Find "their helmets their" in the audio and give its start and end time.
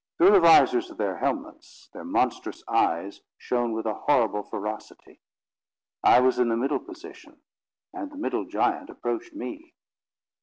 0.97-2.03